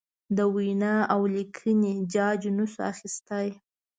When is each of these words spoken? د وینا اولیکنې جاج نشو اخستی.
د 0.37 0.39
وینا 0.55 0.95
اولیکنې 1.17 1.93
جاج 2.13 2.41
نشو 2.57 2.81
اخستی. 2.91 3.47